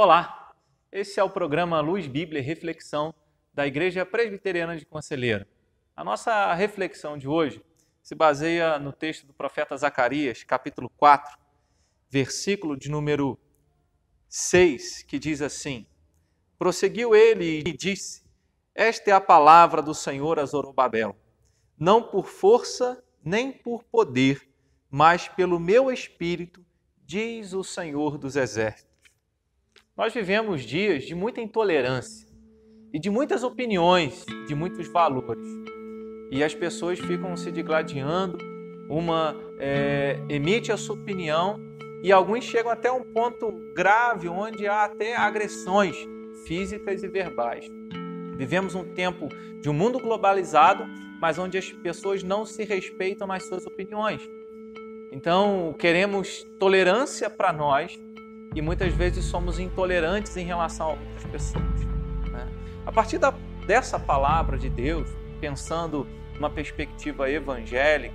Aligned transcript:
Olá, 0.00 0.54
esse 0.92 1.18
é 1.18 1.24
o 1.24 1.28
programa 1.28 1.80
Luz 1.80 2.06
Bíblia 2.06 2.40
e 2.40 2.44
Reflexão 2.44 3.12
da 3.52 3.66
Igreja 3.66 4.06
Presbiteriana 4.06 4.76
de 4.76 4.86
Conselheiro. 4.86 5.44
A 5.96 6.04
nossa 6.04 6.54
reflexão 6.54 7.18
de 7.18 7.26
hoje 7.26 7.60
se 8.00 8.14
baseia 8.14 8.78
no 8.78 8.92
texto 8.92 9.26
do 9.26 9.34
profeta 9.34 9.76
Zacarias, 9.76 10.44
capítulo 10.44 10.88
4, 10.90 11.36
versículo 12.08 12.76
de 12.76 12.88
número 12.88 13.36
6, 14.28 15.02
que 15.02 15.18
diz 15.18 15.42
assim: 15.42 15.84
Prosseguiu 16.56 17.12
ele 17.12 17.64
e 17.66 17.76
disse: 17.76 18.22
Esta 18.76 19.10
é 19.10 19.12
a 19.12 19.20
palavra 19.20 19.82
do 19.82 19.94
Senhor 19.94 20.38
a 20.38 20.46
Zorobabel, 20.46 21.16
não 21.76 22.04
por 22.04 22.28
força 22.28 23.02
nem 23.24 23.50
por 23.50 23.82
poder, 23.82 24.48
mas 24.88 25.26
pelo 25.26 25.58
meu 25.58 25.90
espírito, 25.90 26.64
diz 27.04 27.52
o 27.52 27.64
Senhor 27.64 28.16
dos 28.16 28.36
exércitos. 28.36 28.87
Nós 29.98 30.14
vivemos 30.14 30.62
dias 30.62 31.02
de 31.02 31.12
muita 31.12 31.40
intolerância 31.40 32.24
e 32.94 33.00
de 33.00 33.10
muitas 33.10 33.42
opiniões, 33.42 34.24
de 34.46 34.54
muitos 34.54 34.86
valores. 34.86 35.44
E 36.30 36.44
as 36.44 36.54
pessoas 36.54 37.00
ficam 37.00 37.36
se 37.36 37.50
digladiando, 37.50 38.38
uma 38.88 39.34
é, 39.58 40.16
emite 40.28 40.70
a 40.70 40.76
sua 40.76 40.94
opinião 40.94 41.58
e 42.00 42.12
alguns 42.12 42.44
chegam 42.44 42.70
até 42.70 42.92
um 42.92 43.12
ponto 43.12 43.52
grave 43.74 44.28
onde 44.28 44.68
há 44.68 44.84
até 44.84 45.16
agressões 45.16 45.96
físicas 46.46 47.02
e 47.02 47.08
verbais. 47.08 47.66
Vivemos 48.36 48.76
um 48.76 48.84
tempo 48.94 49.28
de 49.60 49.68
um 49.68 49.72
mundo 49.72 49.98
globalizado, 49.98 50.84
mas 51.20 51.40
onde 51.40 51.58
as 51.58 51.72
pessoas 51.72 52.22
não 52.22 52.46
se 52.46 52.62
respeitam 52.62 53.26
nas 53.26 53.48
suas 53.48 53.66
opiniões. 53.66 54.22
Então, 55.10 55.74
queremos 55.76 56.46
tolerância 56.60 57.28
para 57.28 57.52
nós, 57.52 57.98
e 58.54 58.62
muitas 58.62 58.92
vezes 58.92 59.24
somos 59.24 59.58
intolerantes 59.58 60.36
em 60.36 60.44
relação 60.44 60.86
a 60.86 60.90
outras 60.90 61.24
pessoas. 61.30 61.84
Né? 62.30 62.46
A 62.86 62.92
partir 62.92 63.18
da, 63.18 63.32
dessa 63.66 63.98
palavra 63.98 64.58
de 64.58 64.68
Deus, 64.68 65.08
pensando 65.40 66.06
numa 66.34 66.50
perspectiva 66.50 67.30
evangélica, 67.30 68.14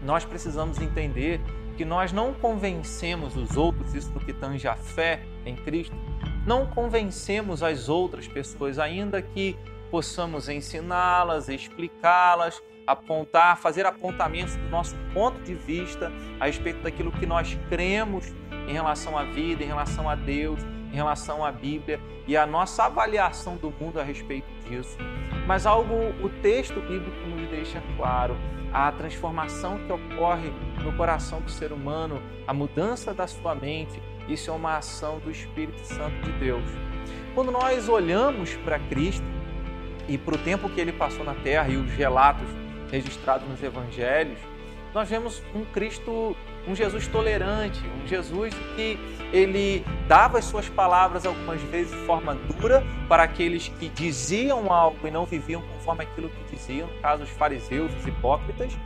nós 0.00 0.24
precisamos 0.24 0.80
entender 0.80 1.40
que 1.76 1.84
nós 1.84 2.12
não 2.12 2.34
convencemos 2.34 3.36
os 3.36 3.56
outros, 3.56 3.94
isso 3.94 4.10
no 4.12 4.20
que 4.20 4.32
tange 4.32 4.68
a 4.68 4.76
fé 4.76 5.22
em 5.46 5.56
Cristo, 5.56 5.94
não 6.46 6.66
convencemos 6.66 7.62
as 7.62 7.88
outras 7.88 8.26
pessoas, 8.26 8.78
ainda 8.78 9.22
que 9.22 9.56
possamos 9.92 10.48
ensiná-las, 10.48 11.50
explicá-las, 11.50 12.62
apontar, 12.86 13.58
fazer 13.58 13.84
apontamentos 13.84 14.56
do 14.56 14.68
nosso 14.70 14.96
ponto 15.12 15.38
de 15.42 15.54
vista 15.54 16.10
a 16.40 16.46
respeito 16.46 16.82
daquilo 16.82 17.12
que 17.12 17.26
nós 17.26 17.58
cremos 17.68 18.32
em 18.66 18.72
relação 18.72 19.18
à 19.18 19.22
vida, 19.22 19.62
em 19.62 19.66
relação 19.66 20.08
a 20.08 20.14
Deus, 20.14 20.62
em 20.90 20.96
relação 20.96 21.44
à 21.44 21.52
Bíblia 21.52 22.00
e 22.26 22.34
a 22.38 22.46
nossa 22.46 22.84
avaliação 22.84 23.56
do 23.56 23.70
mundo 23.70 24.00
a 24.00 24.02
respeito 24.02 24.48
disso. 24.66 24.96
Mas 25.46 25.66
algo 25.66 25.94
o 26.24 26.28
texto 26.40 26.80
bíblico 26.80 27.28
nos 27.28 27.50
deixa 27.50 27.82
claro, 27.98 28.34
a 28.72 28.90
transformação 28.92 29.78
que 29.86 29.92
ocorre 29.92 30.50
no 30.82 30.96
coração 30.96 31.42
do 31.42 31.50
ser 31.50 31.70
humano, 31.70 32.22
a 32.46 32.54
mudança 32.54 33.12
da 33.12 33.26
sua 33.26 33.54
mente, 33.54 34.02
isso 34.26 34.50
é 34.50 34.54
uma 34.54 34.78
ação 34.78 35.18
do 35.18 35.30
Espírito 35.30 35.84
Santo 35.84 36.16
de 36.22 36.32
Deus. 36.38 36.64
Quando 37.34 37.52
nós 37.52 37.90
olhamos 37.90 38.54
para 38.56 38.78
Cristo 38.78 39.41
e 40.08 40.18
para 40.18 40.34
o 40.34 40.38
tempo 40.38 40.68
que 40.68 40.80
ele 40.80 40.92
passou 40.92 41.24
na 41.24 41.34
terra 41.34 41.68
e 41.68 41.76
os 41.76 41.90
relatos 41.92 42.46
registrados 42.90 43.48
nos 43.48 43.62
evangelhos, 43.62 44.38
nós 44.94 45.08
vemos 45.08 45.42
um 45.54 45.64
Cristo, 45.64 46.36
um 46.68 46.74
Jesus 46.74 47.06
tolerante, 47.06 47.80
um 48.02 48.06
Jesus 48.06 48.54
que 48.76 48.98
ele 49.32 49.84
dava 50.06 50.38
as 50.38 50.44
suas 50.44 50.68
palavras 50.68 51.24
algumas 51.24 51.60
vezes 51.62 51.92
de 51.92 52.06
forma 52.06 52.34
dura 52.34 52.84
para 53.08 53.22
aqueles 53.22 53.68
que 53.68 53.88
diziam 53.88 54.70
algo 54.70 55.06
e 55.06 55.10
não 55.10 55.24
viviam 55.24 55.62
conforme 55.62 56.04
aquilo 56.04 56.28
que 56.28 56.54
diziam, 56.54 56.88
no 56.88 57.00
caso 57.00 57.22
os 57.22 57.30
fariseus, 57.30 57.90
os 57.94 58.06
hipócritas, 58.06 58.76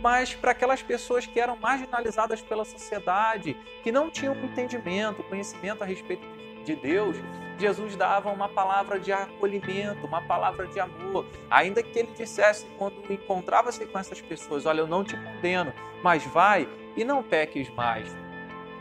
mas 0.00 0.32
para 0.32 0.52
aquelas 0.52 0.80
pessoas 0.80 1.26
que 1.26 1.40
eram 1.40 1.56
marginalizadas 1.56 2.40
pela 2.40 2.64
sociedade, 2.64 3.56
que 3.82 3.90
não 3.90 4.08
tinham 4.08 4.36
entendimento, 4.36 5.24
conhecimento 5.24 5.82
a 5.82 5.86
respeito 5.86 6.22
de 6.22 6.37
Deus, 6.74 7.16
Jesus 7.58 7.96
dava 7.96 8.30
uma 8.30 8.48
palavra 8.48 9.00
de 9.00 9.12
acolhimento, 9.12 10.06
uma 10.06 10.22
palavra 10.22 10.66
de 10.66 10.78
amor. 10.78 11.26
Ainda 11.50 11.82
que 11.82 11.98
ele 11.98 12.10
dissesse, 12.16 12.66
quando 12.78 13.02
encontrava-se 13.12 13.84
com 13.86 13.98
essas 13.98 14.20
pessoas: 14.20 14.64
Olha, 14.64 14.80
eu 14.80 14.86
não 14.86 15.02
te 15.02 15.16
condeno, 15.16 15.72
mas 16.02 16.24
vai 16.24 16.68
e 16.96 17.04
não 17.04 17.22
peques 17.22 17.68
mais. 17.70 18.08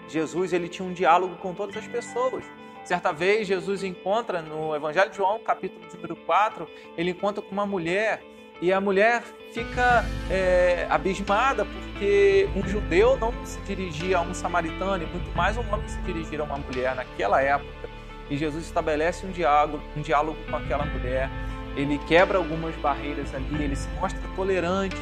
Jesus 0.07 0.53
ele 0.53 0.69
tinha 0.69 0.87
um 0.87 0.93
diálogo 0.93 1.35
com 1.37 1.53
todas 1.53 1.75
as 1.75 1.87
pessoas. 1.87 2.43
Certa 2.83 3.11
vez, 3.11 3.47
Jesus 3.47 3.83
encontra 3.83 4.41
no 4.41 4.73
Evangelho 4.73 5.09
de 5.09 5.17
João, 5.17 5.39
capítulo 5.39 5.85
número 5.93 6.15
4, 6.15 6.67
ele 6.95 7.11
encontra 7.11 7.41
com 7.41 7.51
uma 7.51 7.65
mulher 7.65 8.23
e 8.61 8.73
a 8.73 8.81
mulher 8.81 9.23
fica 9.53 10.05
é, 10.29 10.87
abismada 10.89 11.65
porque 11.65 12.47
um 12.55 12.67
judeu 12.67 13.17
não 13.17 13.33
se 13.45 13.59
dirigia 13.61 14.17
a 14.17 14.21
um 14.21 14.33
samaritano 14.33 15.03
e 15.03 15.07
muito 15.07 15.35
mais 15.35 15.57
um 15.57 15.61
homem 15.71 15.87
se 15.87 15.99
dirigir 16.01 16.39
a 16.39 16.43
uma 16.43 16.57
mulher 16.57 16.95
naquela 16.95 17.41
época. 17.41 17.89
E 18.29 18.37
Jesus 18.37 18.65
estabelece 18.65 19.25
um 19.25 19.31
diálogo, 19.31 19.81
um 19.95 20.01
diálogo 20.01 20.37
com 20.49 20.55
aquela 20.55 20.85
mulher. 20.85 21.29
Ele 21.75 21.97
quebra 22.07 22.37
algumas 22.37 22.75
barreiras 22.75 23.33
ali, 23.33 23.63
ele 23.63 23.75
se 23.75 23.87
mostra 23.99 24.21
tolerante. 24.35 24.97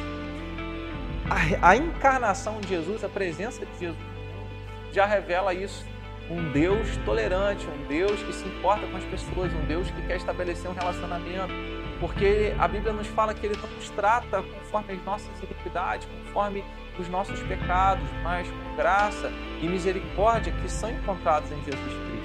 A, 1.28 1.70
a 1.70 1.76
encarnação 1.76 2.60
de 2.60 2.68
Jesus, 2.68 3.02
a 3.02 3.08
presença 3.08 3.64
de 3.66 3.78
Jesus 3.78 4.16
já 4.92 5.04
revela 5.04 5.52
isso. 5.52 5.84
Um 6.30 6.50
Deus 6.52 6.96
tolerante, 7.04 7.66
um 7.66 7.86
Deus 7.86 8.22
que 8.22 8.32
se 8.32 8.44
importa 8.46 8.86
com 8.86 8.96
as 8.96 9.04
pessoas, 9.04 9.52
um 9.52 9.64
Deus 9.66 9.90
que 9.90 10.02
quer 10.06 10.16
estabelecer 10.16 10.70
um 10.70 10.74
relacionamento. 10.74 11.52
Porque 12.00 12.54
a 12.58 12.68
Bíblia 12.68 12.92
nos 12.92 13.06
fala 13.08 13.32
que 13.32 13.46
Ele 13.46 13.56
não 13.56 13.68
nos 13.70 13.88
trata 13.90 14.42
conforme 14.42 14.92
as 14.92 15.04
nossas 15.04 15.42
iniquidades, 15.42 16.06
conforme 16.06 16.64
os 16.98 17.08
nossos 17.08 17.40
pecados, 17.42 18.08
mas 18.22 18.48
com 18.48 18.76
graça 18.76 19.30
e 19.62 19.66
misericórdia 19.66 20.52
que 20.52 20.68
são 20.68 20.90
encontrados 20.90 21.50
em 21.50 21.56
Jesus 21.64 21.74
Cristo. 21.74 22.16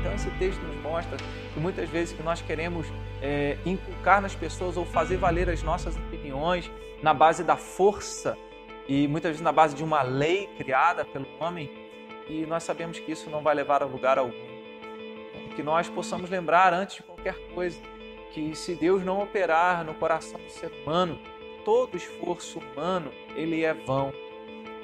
Então 0.00 0.14
esse 0.14 0.30
texto 0.32 0.60
nos 0.62 0.76
mostra 0.76 1.16
que 1.52 1.60
muitas 1.60 1.88
vezes 1.88 2.14
que 2.14 2.22
nós 2.22 2.40
queremos 2.40 2.86
é, 3.20 3.58
inculcar 3.66 4.20
nas 4.20 4.34
pessoas 4.34 4.76
ou 4.76 4.84
fazer 4.84 5.16
valer 5.16 5.50
as 5.50 5.62
nossas 5.62 5.96
opiniões 5.96 6.70
na 7.02 7.12
base 7.12 7.44
da 7.44 7.56
força 7.56 8.36
e 8.88 9.06
muitas 9.06 9.30
vezes 9.30 9.42
na 9.42 9.52
base 9.52 9.74
de 9.74 9.84
uma 9.84 10.02
lei 10.02 10.48
criada 10.56 11.04
pelo 11.04 11.26
homem 11.38 11.70
e 12.28 12.46
nós 12.46 12.62
sabemos 12.62 12.98
que 12.98 13.10
isso 13.12 13.28
não 13.28 13.42
vai 13.42 13.54
levar 13.54 13.82
a 13.82 13.86
lugar 13.86 14.18
algum. 14.18 14.50
Que 15.54 15.62
nós 15.62 15.88
possamos 15.88 16.30
lembrar 16.30 16.72
antes 16.72 16.96
de 16.96 17.02
qualquer 17.02 17.34
coisa 17.54 17.78
que 18.32 18.54
se 18.54 18.74
Deus 18.74 19.04
não 19.04 19.22
operar 19.22 19.84
no 19.84 19.94
coração 19.94 20.40
do 20.40 20.50
ser 20.50 20.70
humano, 20.82 21.18
todo 21.64 21.96
esforço 21.96 22.58
humano 22.58 23.12
ele 23.34 23.64
é 23.64 23.74
vão. 23.74 24.12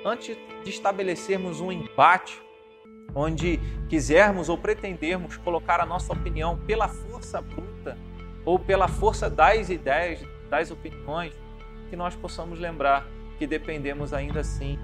Antes 0.04 0.36
de 0.62 0.70
estabelecermos 0.70 1.60
um 1.60 1.72
embate 1.72 2.40
onde 3.14 3.58
quisermos 3.88 4.48
ou 4.48 4.58
pretendermos 4.58 5.36
colocar 5.38 5.80
a 5.80 5.86
nossa 5.86 6.12
opinião 6.12 6.58
pela 6.66 6.88
força 6.88 7.40
bruta 7.40 7.96
ou 8.44 8.58
pela 8.58 8.88
força 8.88 9.30
das 9.30 9.70
ideias, 9.70 10.20
das 10.48 10.70
opiniões, 10.70 11.32
que 11.88 11.96
nós 11.96 12.14
possamos 12.14 12.58
lembrar 12.58 13.06
que 13.38 13.46
dependemos 13.46 14.12
ainda 14.12 14.40
assim 14.40 14.78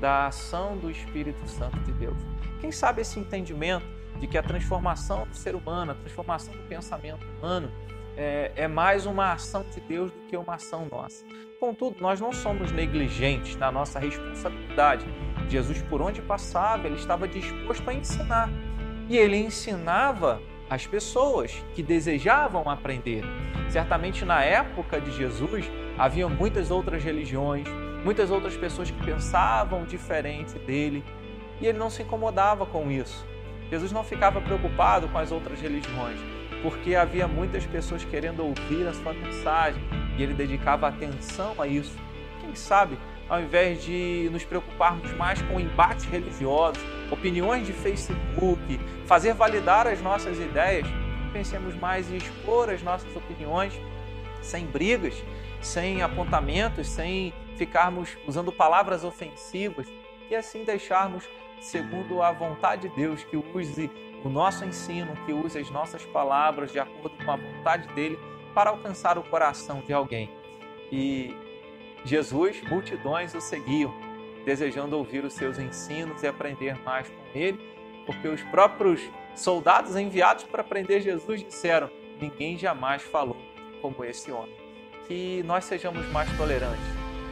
da 0.00 0.26
ação 0.26 0.76
do 0.76 0.90
Espírito 0.90 1.48
Santo 1.48 1.78
de 1.80 1.92
Deus. 1.92 2.16
Quem 2.60 2.70
sabe 2.70 3.02
esse 3.02 3.18
entendimento 3.18 3.86
de 4.18 4.26
que 4.26 4.36
a 4.36 4.42
transformação 4.42 5.26
do 5.26 5.34
ser 5.34 5.54
humano, 5.54 5.92
a 5.92 5.94
transformação 5.94 6.54
do 6.54 6.62
pensamento 6.64 7.24
humano, 7.38 7.70
é, 8.16 8.52
é, 8.56 8.68
mais 8.68 9.06
uma 9.06 9.32
ação 9.32 9.64
de 9.70 9.80
Deus 9.80 10.10
do 10.10 10.18
que 10.28 10.36
uma 10.36 10.54
ação 10.54 10.86
nossa. 10.90 11.24
Contudo, 11.60 11.96
nós 12.00 12.20
não 12.20 12.32
somos 12.32 12.72
negligentes 12.72 13.56
na 13.56 13.70
nossa 13.70 13.98
responsabilidade 13.98 15.06
Jesus, 15.48 15.80
por 15.82 16.02
onde 16.02 16.20
passava, 16.20 16.86
ele 16.86 16.96
estava 16.96 17.28
disposto 17.28 17.88
a 17.88 17.94
ensinar. 17.94 18.50
E 19.08 19.16
ele 19.16 19.36
ensinava 19.36 20.40
as 20.68 20.86
pessoas 20.86 21.64
que 21.74 21.82
desejavam 21.82 22.68
aprender. 22.68 23.22
Certamente 23.68 24.24
na 24.24 24.42
época 24.42 25.00
de 25.00 25.12
Jesus 25.12 25.70
havia 25.96 26.28
muitas 26.28 26.70
outras 26.70 27.02
religiões, 27.02 27.66
muitas 28.04 28.30
outras 28.30 28.56
pessoas 28.56 28.90
que 28.90 29.04
pensavam 29.04 29.84
diferente 29.84 30.58
dele, 30.58 31.04
e 31.60 31.66
ele 31.66 31.78
não 31.78 31.88
se 31.88 32.02
incomodava 32.02 32.66
com 32.66 32.90
isso. 32.90 33.26
Jesus 33.70 33.92
não 33.92 34.04
ficava 34.04 34.40
preocupado 34.40 35.08
com 35.08 35.18
as 35.18 35.30
outras 35.30 35.60
religiões, 35.60 36.18
porque 36.62 36.94
havia 36.94 37.28
muitas 37.28 37.66
pessoas 37.66 38.04
querendo 38.04 38.44
ouvir 38.44 38.86
a 38.86 38.92
sua 38.94 39.12
mensagem, 39.12 39.82
e 40.18 40.22
ele 40.22 40.34
dedicava 40.34 40.88
atenção 40.88 41.54
a 41.58 41.66
isso. 41.66 41.96
Quem 42.40 42.54
sabe 42.54 42.98
ao 43.28 43.40
invés 43.40 43.82
de 43.82 44.28
nos 44.30 44.44
preocuparmos 44.44 45.12
mais 45.14 45.42
com 45.42 45.58
embates 45.58 46.04
religiosos, 46.04 46.82
opiniões 47.10 47.66
de 47.66 47.72
Facebook, 47.72 48.78
fazer 49.06 49.34
validar 49.34 49.86
as 49.86 50.00
nossas 50.00 50.38
ideias, 50.38 50.86
pensemos 51.32 51.74
mais 51.76 52.10
em 52.10 52.16
expor 52.16 52.70
as 52.70 52.82
nossas 52.82 53.14
opiniões 53.16 53.72
sem 54.40 54.64
brigas, 54.64 55.14
sem 55.60 56.02
apontamentos, 56.02 56.86
sem 56.88 57.34
ficarmos 57.56 58.16
usando 58.26 58.52
palavras 58.52 59.02
ofensivas 59.02 59.86
e 60.30 60.34
assim 60.34 60.62
deixarmos 60.62 61.24
segundo 61.60 62.22
a 62.22 62.30
vontade 62.30 62.88
de 62.88 62.94
Deus, 62.94 63.24
que 63.24 63.36
use 63.36 63.90
o 64.26 64.30
nosso 64.30 64.64
ensino, 64.64 65.14
que 65.24 65.32
use 65.32 65.58
as 65.58 65.70
nossas 65.70 66.04
palavras 66.04 66.72
de 66.72 66.78
acordo 66.78 67.16
com 67.24 67.30
a 67.30 67.36
vontade 67.36 67.86
dele 67.94 68.18
para 68.54 68.70
alcançar 68.70 69.18
o 69.18 69.22
coração 69.22 69.80
de 69.80 69.92
alguém. 69.92 70.30
E 70.90 71.34
Jesus, 72.04 72.60
multidões 72.68 73.34
o 73.34 73.40
seguiam, 73.40 73.94
desejando 74.44 74.96
ouvir 74.96 75.24
os 75.24 75.34
seus 75.34 75.58
ensinos 75.58 76.22
e 76.22 76.26
aprender 76.26 76.76
mais 76.82 77.08
com 77.08 77.38
ele, 77.38 77.58
porque 78.04 78.28
os 78.28 78.42
próprios 78.44 79.00
soldados 79.34 79.96
enviados 79.96 80.44
para 80.44 80.64
prender 80.64 81.00
Jesus 81.00 81.42
disseram: 81.42 81.90
Ninguém 82.20 82.56
jamais 82.56 83.02
falou 83.02 83.36
como 83.82 84.04
esse 84.04 84.30
homem. 84.30 84.54
Que 85.06 85.42
nós 85.44 85.64
sejamos 85.64 86.06
mais 86.10 86.34
tolerantes, 86.36 86.84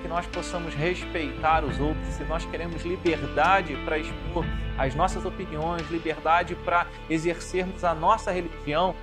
que 0.05 0.09
nós 0.09 0.27
possamos 0.27 0.75
respeitar 0.75 1.65
os 1.65 1.81
outros, 1.81 2.07
se 2.09 2.25
nós 2.25 2.45
queremos 2.45 2.85
liberdade 2.85 3.75
para 3.87 3.97
expor 3.97 4.45
as 4.77 4.95
nossas 4.95 5.25
opiniões, 5.25 5.91
liberdade 5.91 6.55
para 6.57 6.87
exercermos 7.09 7.83
a 7.83 7.95
nossa 7.95 8.31
religião, 8.31 8.95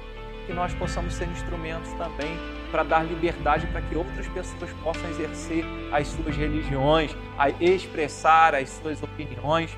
que 0.45 0.53
nós 0.53 0.75
possamos 0.75 1.15
ser 1.15 1.27
instrumentos 1.30 1.92
também 1.94 2.38
para 2.69 2.83
dar 2.83 3.03
liberdade 3.03 3.65
para 3.65 3.81
que 3.81 3.95
outras 3.95 4.27
pessoas 4.27 4.71
possam 4.83 5.09
exercer 5.09 5.65
as 5.92 6.07
suas 6.07 6.38
religiões, 6.38 7.18
a 7.36 7.50
expressar 7.50 8.53
as 8.53 8.69
suas 8.69 9.01
opiniões 9.01 9.75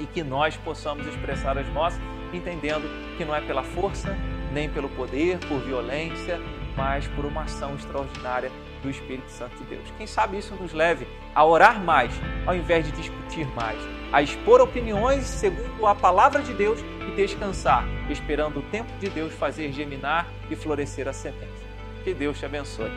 e 0.00 0.06
que 0.06 0.24
nós 0.24 0.56
possamos 0.56 1.06
expressar 1.06 1.56
as 1.56 1.68
nossas, 1.72 2.00
entendendo 2.32 2.82
que 3.16 3.24
não 3.24 3.32
é 3.32 3.40
pela 3.40 3.62
força, 3.62 4.12
nem 4.52 4.68
pelo 4.68 4.88
poder, 4.88 5.38
por 5.38 5.60
violência, 5.60 6.40
mas 6.78 7.08
por 7.08 7.24
uma 7.24 7.42
ação 7.42 7.74
extraordinária 7.74 8.52
do 8.84 8.88
Espírito 8.88 9.28
Santo 9.28 9.56
de 9.56 9.64
Deus. 9.64 9.82
Quem 9.98 10.06
sabe 10.06 10.38
isso 10.38 10.54
nos 10.54 10.72
leve 10.72 11.08
a 11.34 11.44
orar 11.44 11.82
mais, 11.82 12.12
ao 12.46 12.54
invés 12.54 12.86
de 12.86 12.92
discutir 12.92 13.44
mais, 13.56 13.76
a 14.12 14.22
expor 14.22 14.60
opiniões 14.60 15.24
segundo 15.24 15.84
a 15.84 15.94
palavra 15.94 16.40
de 16.40 16.54
Deus 16.54 16.78
e 17.08 17.16
descansar, 17.16 17.84
esperando 18.08 18.60
o 18.60 18.62
tempo 18.62 18.92
de 19.00 19.10
Deus 19.10 19.34
fazer 19.34 19.72
germinar 19.72 20.28
e 20.48 20.54
florescer 20.54 21.08
a 21.08 21.12
semente. 21.12 21.66
Que 22.04 22.14
Deus 22.14 22.38
te 22.38 22.46
abençoe. 22.46 22.92